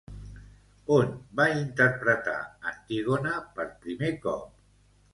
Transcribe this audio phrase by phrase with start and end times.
[0.95, 2.35] On va interpretar
[2.73, 4.63] Antígona per primer cop?